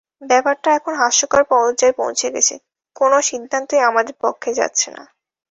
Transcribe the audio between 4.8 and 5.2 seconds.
না।